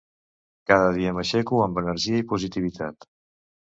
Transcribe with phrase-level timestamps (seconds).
[0.71, 3.13] Cada dia m'aixeco amb energia i positivitat.